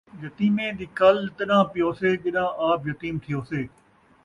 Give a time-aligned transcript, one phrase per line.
[0.21, 3.61] یتیمیں دی کل تݙاں پیوسے، جݙاں آپ یتیم تھیوسے